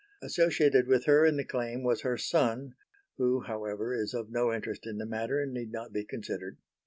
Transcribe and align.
Associated 0.23 0.87
with 0.87 1.05
her 1.05 1.27
in 1.27 1.37
the 1.37 1.43
claim 1.43 1.83
was 1.83 2.01
her 2.01 2.17
son, 2.17 2.73
who, 3.19 3.41
however, 3.41 3.93
is 3.93 4.15
of 4.15 4.31
no 4.31 4.51
interest 4.51 4.87
in 4.87 4.97
the 4.97 5.05
matter 5.05 5.39
and 5.39 5.53
need 5.53 5.71
not 5.71 5.93
be 5.93 6.03
considered. 6.03 6.57